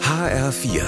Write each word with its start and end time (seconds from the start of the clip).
HR4, 0.00 0.82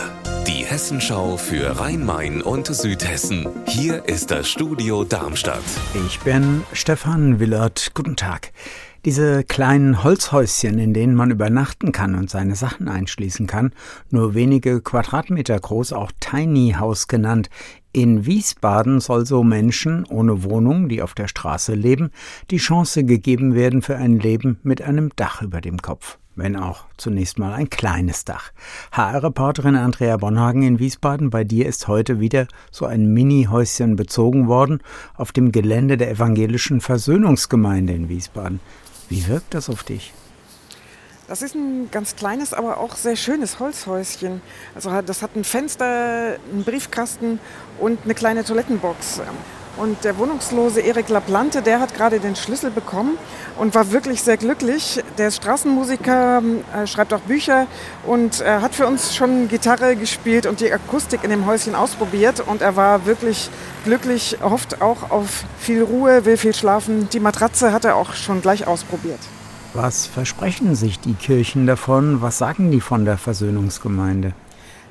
die 0.46 0.64
Hessenschau 0.64 1.36
für 1.36 1.80
Rhein-Main 1.80 2.42
und 2.42 2.68
Südhessen. 2.68 3.48
Hier 3.66 4.04
ist 4.08 4.30
das 4.30 4.48
Studio 4.48 5.02
Darmstadt. 5.02 5.64
Ich 6.06 6.20
bin 6.20 6.62
Stefan 6.72 7.40
Willert. 7.40 7.90
Guten 7.94 8.14
Tag. 8.14 8.52
Diese 9.04 9.42
kleinen 9.42 10.04
Holzhäuschen, 10.04 10.78
in 10.78 10.94
denen 10.94 11.16
man 11.16 11.32
übernachten 11.32 11.90
kann 11.90 12.14
und 12.14 12.30
seine 12.30 12.54
Sachen 12.54 12.86
einschließen 12.86 13.48
kann, 13.48 13.72
nur 14.10 14.34
wenige 14.34 14.80
Quadratmeter 14.80 15.58
groß, 15.58 15.92
auch 15.92 16.12
Tiny 16.20 16.76
House 16.78 17.08
genannt. 17.08 17.50
In 17.90 18.26
Wiesbaden 18.26 19.00
soll 19.00 19.26
so 19.26 19.42
Menschen 19.42 20.04
ohne 20.04 20.44
Wohnung, 20.44 20.88
die 20.88 21.02
auf 21.02 21.14
der 21.14 21.26
Straße 21.26 21.74
leben, 21.74 22.10
die 22.52 22.58
Chance 22.58 23.02
gegeben 23.02 23.56
werden 23.56 23.82
für 23.82 23.96
ein 23.96 24.20
Leben 24.20 24.60
mit 24.62 24.82
einem 24.82 25.10
Dach 25.16 25.42
über 25.42 25.60
dem 25.60 25.82
Kopf 25.82 26.18
wenn 26.36 26.56
auch 26.56 26.84
zunächst 26.96 27.38
mal 27.38 27.52
ein 27.54 27.70
kleines 27.70 28.24
Dach. 28.24 28.52
HR-Reporterin 28.92 29.74
Andrea 29.74 30.16
Bonhagen 30.18 30.62
in 30.62 30.78
Wiesbaden, 30.78 31.30
bei 31.30 31.44
dir 31.44 31.66
ist 31.66 31.88
heute 31.88 32.20
wieder 32.20 32.46
so 32.70 32.86
ein 32.86 33.12
Mini-Häuschen 33.12 33.96
bezogen 33.96 34.46
worden 34.46 34.80
auf 35.16 35.32
dem 35.32 35.50
Gelände 35.50 35.96
der 35.96 36.10
evangelischen 36.10 36.80
Versöhnungsgemeinde 36.80 37.94
in 37.94 38.08
Wiesbaden. 38.08 38.60
Wie 39.08 39.26
wirkt 39.26 39.54
das 39.54 39.68
auf 39.68 39.82
dich? 39.82 40.12
Das 41.28 41.42
ist 41.42 41.56
ein 41.56 41.90
ganz 41.90 42.14
kleines, 42.14 42.54
aber 42.54 42.78
auch 42.78 42.94
sehr 42.94 43.16
schönes 43.16 43.58
Holzhäuschen. 43.58 44.40
Also 44.76 45.02
das 45.02 45.22
hat 45.22 45.34
ein 45.34 45.42
Fenster, 45.42 46.36
einen 46.52 46.62
Briefkasten 46.64 47.40
und 47.80 47.98
eine 48.04 48.14
kleine 48.14 48.44
Toilettenbox. 48.44 49.22
Und 49.76 50.04
der 50.04 50.16
wohnungslose 50.16 50.80
Erik 50.80 51.10
Laplante, 51.10 51.60
der 51.60 51.80
hat 51.80 51.94
gerade 51.94 52.18
den 52.18 52.34
Schlüssel 52.34 52.70
bekommen 52.70 53.18
und 53.58 53.74
war 53.74 53.92
wirklich 53.92 54.22
sehr 54.22 54.38
glücklich. 54.38 55.02
Der 55.18 55.28
ist 55.28 55.36
Straßenmusiker, 55.36 56.42
äh, 56.74 56.86
schreibt 56.86 57.12
auch 57.12 57.20
Bücher 57.20 57.66
und 58.06 58.40
er 58.40 58.62
hat 58.62 58.74
für 58.74 58.86
uns 58.86 59.14
schon 59.14 59.48
Gitarre 59.48 59.94
gespielt 59.96 60.46
und 60.46 60.60
die 60.60 60.72
Akustik 60.72 61.24
in 61.24 61.30
dem 61.30 61.44
Häuschen 61.44 61.74
ausprobiert. 61.74 62.40
Und 62.40 62.62
er 62.62 62.76
war 62.76 63.04
wirklich 63.04 63.50
glücklich, 63.84 64.38
hofft 64.42 64.80
auch 64.80 65.10
auf 65.10 65.44
viel 65.58 65.82
Ruhe, 65.82 66.24
will 66.24 66.38
viel 66.38 66.54
schlafen. 66.54 67.08
Die 67.12 67.20
Matratze 67.20 67.72
hat 67.72 67.84
er 67.84 67.96
auch 67.96 68.14
schon 68.14 68.40
gleich 68.40 68.66
ausprobiert. 68.66 69.20
Was 69.74 70.06
versprechen 70.06 70.74
sich 70.74 71.00
die 71.00 71.12
Kirchen 71.12 71.66
davon? 71.66 72.22
Was 72.22 72.38
sagen 72.38 72.70
die 72.70 72.80
von 72.80 73.04
der 73.04 73.18
Versöhnungsgemeinde? 73.18 74.32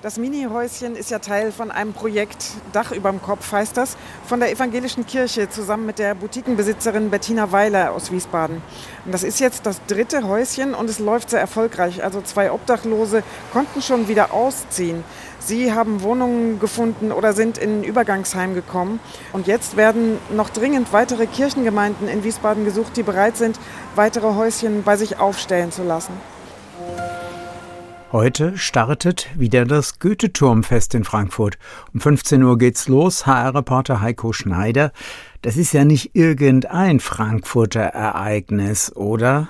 Das 0.05 0.19
Mini-Häuschen 0.19 0.95
ist 0.95 1.09
ja 1.09 1.17
Teil 1.17 1.51
von 1.51 1.71
einem 1.71 1.93
Projekt 1.93 2.45
Dach 2.73 2.91
überm 2.91 3.23
Kopf, 3.23 3.51
heißt 3.51 3.75
das, 3.75 3.97
von 4.27 4.39
der 4.39 4.51
evangelischen 4.51 5.07
Kirche 5.07 5.49
zusammen 5.49 5.87
mit 5.87 5.97
der 5.97 6.13
Boutiquenbesitzerin 6.13 7.09
Bettina 7.09 7.51
Weiler 7.51 7.91
aus 7.91 8.11
Wiesbaden. 8.11 8.61
Und 9.03 9.11
das 9.11 9.23
ist 9.23 9.39
jetzt 9.39 9.65
das 9.65 9.83
dritte 9.87 10.27
Häuschen 10.27 10.75
und 10.75 10.91
es 10.91 10.99
läuft 10.99 11.31
sehr 11.31 11.39
erfolgreich. 11.39 12.03
Also 12.03 12.21
zwei 12.21 12.51
Obdachlose 12.51 13.23
konnten 13.51 13.81
schon 13.81 14.07
wieder 14.07 14.31
ausziehen. 14.31 15.03
Sie 15.39 15.73
haben 15.73 16.03
Wohnungen 16.03 16.59
gefunden 16.59 17.11
oder 17.11 17.33
sind 17.33 17.57
in 17.57 17.79
ein 17.79 17.83
Übergangsheim 17.83 18.53
gekommen. 18.53 18.99
Und 19.33 19.47
jetzt 19.47 19.75
werden 19.75 20.19
noch 20.29 20.51
dringend 20.51 20.93
weitere 20.93 21.25
Kirchengemeinden 21.25 22.07
in 22.07 22.23
Wiesbaden 22.23 22.63
gesucht, 22.63 22.95
die 22.95 23.01
bereit 23.01 23.37
sind, 23.37 23.59
weitere 23.95 24.35
Häuschen 24.35 24.83
bei 24.83 24.97
sich 24.97 25.17
aufstellen 25.17 25.71
zu 25.71 25.81
lassen. 25.81 26.13
Heute 28.15 28.57
startet 28.57 29.27
wieder 29.37 29.65
das 29.65 29.99
Goethe-Turmfest 29.99 30.95
in 30.95 31.03
Frankfurt. 31.03 31.57
Um 31.93 31.99
15 31.99 32.43
Uhr 32.43 32.57
geht's 32.57 32.87
los. 32.87 33.27
HR-Reporter 33.27 33.99
Heiko 33.99 34.31
Schneider. 34.31 34.93
Das 35.41 35.57
ist 35.57 35.73
ja 35.73 35.83
nicht 35.83 36.15
irgendein 36.15 37.01
Frankfurter 37.01 37.81
Ereignis, 37.81 38.95
oder? 38.95 39.49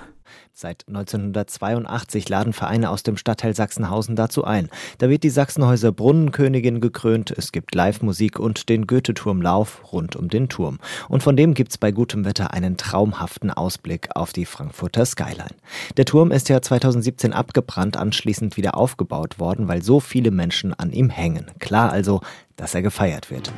Seit 0.54 0.86
1982 0.88 2.30
laden 2.30 2.54
Vereine 2.54 2.90
aus 2.90 3.04
dem 3.04 3.18
Stadtteil 3.18 3.56
Sachsenhausen 3.56 4.16
dazu 4.16 4.46
ein. 4.46 4.70
Da 5.00 5.10
wird 5.10 5.24
die 5.24 5.30
Sachsenhäuser 5.30 5.92
Brunnenkönigin 5.92 6.80
gekrönt, 6.80 7.32
es 7.32 7.52
gibt 7.52 7.76
Live-Musik 7.76 8.40
und 8.40 8.70
den 8.70 8.88
Goethe-Turmlauf 8.88 9.92
rund 9.92 10.16
um 10.16 10.30
den 10.30 10.48
Turm. 10.48 10.80
Und 11.10 11.24
von 11.24 11.36
dem 11.36 11.54
gibt's 11.54 11.78
bei 11.78 11.92
gutem 11.92 12.26
Wetter 12.26 12.54
einen 12.54 12.78
traumhaften 12.78 13.52
Ausblick 13.52 14.10
auf 14.16 14.32
die 14.32 14.46
Frankfurter 14.46 15.06
Skyline. 15.06 15.56
Der 15.98 16.06
Turm 16.06 16.32
ist 16.32 16.50
ja 16.50 16.62
2017 16.62 17.34
abgebrannt, 17.34 17.98
anschließend 17.98 18.58
wieder 18.58 18.78
aufgebaut 18.78 19.40
worden, 19.40 19.68
weil 19.68 19.84
so 19.84 20.00
viele 20.00 20.32
Menschen 20.32 20.74
an 20.74 20.92
ihm 20.92 21.10
hängen. 21.10 21.52
Klar 21.60 21.92
also, 21.92 22.22
dass 22.56 22.76
er 22.76 22.82
gefeiert 22.82 23.30
wird. 23.30 23.52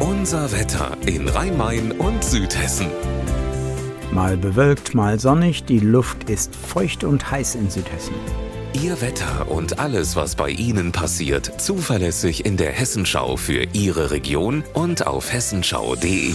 Unser 0.00 0.52
Wetter 0.52 0.96
in 1.06 1.28
Rhein-Main 1.28 1.92
und 1.92 2.24
Südhessen. 2.24 2.86
Mal 4.12 4.36
bewölkt, 4.36 4.94
mal 4.94 5.18
sonnig, 5.18 5.64
die 5.64 5.80
Luft 5.80 6.30
ist 6.30 6.54
feucht 6.54 7.04
und 7.04 7.30
heiß 7.30 7.54
in 7.56 7.70
Südhessen. 7.70 8.14
Ihr 8.82 9.00
Wetter 9.00 9.50
und 9.50 9.78
alles, 9.78 10.16
was 10.16 10.34
bei 10.34 10.50
Ihnen 10.50 10.92
passiert, 10.92 11.60
zuverlässig 11.60 12.44
in 12.44 12.56
der 12.56 12.72
Hessenschau 12.72 13.36
für 13.36 13.66
Ihre 13.72 14.10
Region 14.10 14.64
und 14.74 15.06
auf 15.06 15.32
hessenschau.de. 15.32 16.32